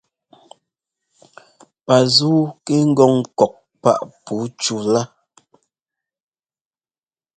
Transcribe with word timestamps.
Pazúu 1.85 2.39
kɛ 2.65 2.75
ŋ́gɔ 2.89 3.05
ŋ́kɔk 3.17 3.53
páꞋ 3.81 4.03
puu 4.23 4.43
cú 4.61 4.75
laa. 4.93 5.07